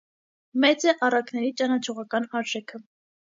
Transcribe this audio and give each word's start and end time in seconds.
Մեծ 0.63 0.85
է 0.91 0.93
առակների 1.07 1.51
ճանաչողական 1.61 2.27
արժեքը։ 2.41 2.83